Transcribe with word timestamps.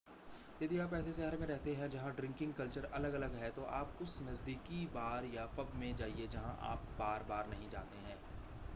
यदि 0.61 0.77
आप 0.77 0.93
ऐसे 0.93 1.11
शहर 1.13 1.37
में 1.37 1.45
रहते 1.47 1.73
है 1.73 1.89
जहां 1.89 2.11
ड्रिंकिंग 2.11 2.53
कल्चर 2.53 2.87
अलग-अलग 2.93 3.35
है 3.35 3.49
तो 3.51 3.63
आप 3.73 3.97
उस 4.01 4.17
नज़दीकी 4.21 4.85
बार 4.95 5.25
या 5.35 5.45
पब 5.57 5.71
में 5.75 5.93
जाइए 5.95 6.27
जहां 6.27 6.53
आप 6.69 6.87
बार-बार 6.99 7.47
नहीं 7.47 7.69
जाते 7.69 7.97
हैं 7.97 8.17